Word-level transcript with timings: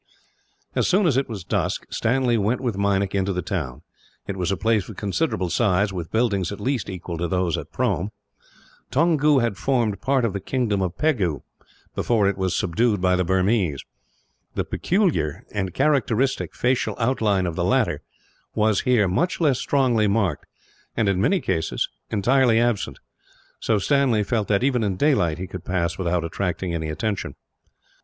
As 0.73 0.87
soon 0.87 1.05
as 1.05 1.15
it 1.15 1.29
was 1.29 1.43
dusk, 1.43 1.85
Stanley 1.91 2.35
went 2.35 2.59
with 2.59 2.75
Meinik 2.75 3.13
into 3.13 3.31
the 3.33 3.43
town. 3.43 3.83
It 4.25 4.35
was 4.35 4.51
a 4.51 4.57
place 4.57 4.89
of 4.89 4.95
considerable 4.97 5.51
size, 5.51 5.93
with 5.93 6.09
buildings 6.09 6.51
at 6.51 6.59
least 6.59 6.89
equal 6.89 7.19
to 7.19 7.27
those 7.27 7.55
at 7.55 7.71
Prome. 7.71 8.09
Toungoo 8.89 9.37
had 9.43 9.57
formed 9.57 10.01
part 10.01 10.25
of 10.25 10.33
the 10.33 10.39
kingdom 10.39 10.81
of 10.81 10.97
Pegu, 10.97 11.41
before 11.93 12.25
it 12.25 12.29
had 12.29 12.37
been 12.39 12.49
subdued 12.49 12.99
by 12.99 13.15
the 13.15 13.23
Burmese. 13.23 13.85
The 14.55 14.63
peculiar 14.65 15.43
and 15.51 15.71
characteristic 15.71 16.55
facial 16.55 16.95
outline 16.97 17.45
of 17.45 17.55
the 17.55 17.63
latter 17.63 18.01
was, 18.55 18.81
here, 18.81 19.07
much 19.07 19.39
less 19.39 19.59
strongly 19.59 20.07
marked 20.07 20.47
and, 20.97 21.07
in 21.07 21.21
many 21.21 21.39
cases, 21.39 21.87
entirely 22.09 22.59
absent; 22.59 22.97
so 23.59 23.77
Stanley 23.77 24.23
felt 24.23 24.47
that, 24.47 24.63
even 24.63 24.83
in 24.83 24.95
daylight, 24.97 25.37
he 25.37 25.47
would 25.53 25.63
pass 25.63 25.99
without 25.99 26.23
attracting 26.23 26.73
any 26.73 26.89
attention. 26.89 27.35